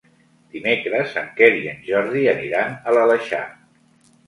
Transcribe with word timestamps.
Dimecres 0.53 1.13
en 1.21 1.27
Quer 1.41 1.51
i 1.59 1.69
en 1.73 1.85
Jordi 1.91 2.25
aniran 2.33 2.75
a 2.81 2.97
l'Aleixar. 2.99 3.45